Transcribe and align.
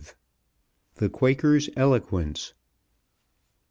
THE 0.95 1.09
QUAKER'S 1.09 1.67
ELOQUENCE. 1.77 2.55